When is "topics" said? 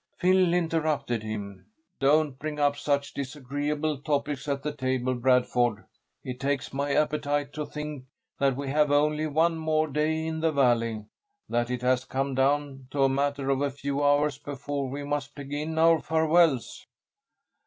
3.99-4.47